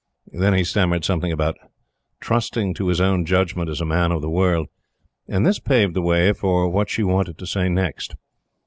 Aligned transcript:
Then 0.33 0.55
he 0.55 0.63
stammered 0.63 1.05
something 1.05 1.31
about 1.31 1.59
"trusting 2.19 2.73
to 2.73 2.87
his 2.87 2.99
own 2.99 3.23
judgment 3.23 3.69
as 3.69 3.81
a 3.81 3.85
man 3.85 4.11
of 4.11 4.23
the 4.23 4.31
world;" 4.31 4.67
and 5.27 5.45
this 5.45 5.59
paved 5.59 5.93
the 5.93 6.01
way 6.01 6.33
for 6.33 6.67
what 6.69 6.89
she 6.89 7.03
wanted 7.03 7.37
to 7.37 7.45
say 7.45 7.69
next. 7.69 8.15